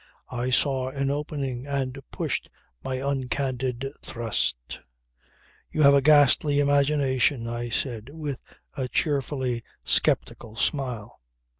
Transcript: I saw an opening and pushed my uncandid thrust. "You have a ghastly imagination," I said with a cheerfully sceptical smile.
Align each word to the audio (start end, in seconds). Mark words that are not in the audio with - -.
I 0.31 0.49
saw 0.49 0.87
an 0.89 1.11
opening 1.11 1.67
and 1.67 1.99
pushed 2.09 2.49
my 2.83 2.95
uncandid 2.97 3.85
thrust. 4.01 4.79
"You 5.71 5.83
have 5.83 5.93
a 5.93 6.01
ghastly 6.01 6.59
imagination," 6.59 7.47
I 7.47 7.69
said 7.69 8.09
with 8.09 8.41
a 8.75 8.87
cheerfully 8.87 9.61
sceptical 9.85 10.55
smile. 10.55 11.19